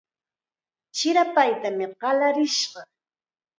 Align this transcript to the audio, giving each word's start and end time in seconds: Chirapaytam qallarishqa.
Chirapaytam 0.95 1.79
qallarishqa. 2.01 2.81